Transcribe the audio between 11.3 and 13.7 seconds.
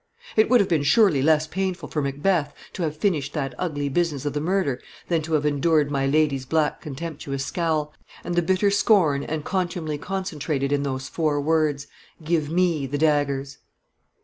words, "Give me the daggers."